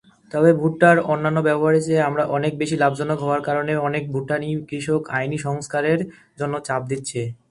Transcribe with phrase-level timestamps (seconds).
[0.31, 5.37] তবে ভুট্টার অন্যান্য ব্যবহারের চেয়ে আরা অনেক বেশি লাভজনক হওয়ার কারণে অনেক ভুটানি কৃষক আইনি
[5.47, 5.99] সংস্কারের
[6.39, 7.21] জন্য চাপ দিচ্ছে।